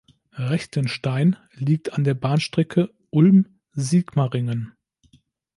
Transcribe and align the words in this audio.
Rechtenstein 0.33 1.35
liegt 1.53 1.93
an 1.93 2.03
der 2.03 2.15
Bahnstrecke 2.15 2.91
Ulm–Sigmaringen. 3.11 4.71